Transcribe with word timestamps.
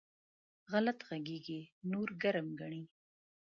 غلط 0.71 0.99
غږېږي؛ 1.07 1.61
نور 1.91 2.07
ګرم 2.21 2.47
ګڼي. 2.59 2.83